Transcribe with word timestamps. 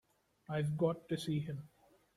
I've 0.49 0.77
got 0.79 1.07
to 1.09 1.17
see 1.19 1.41
him. 1.41 1.69